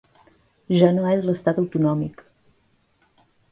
Ja 0.77 0.89
no 0.95 1.03
és 1.17 1.27
l’estat 1.27 1.61
autonòmic. 1.65 2.25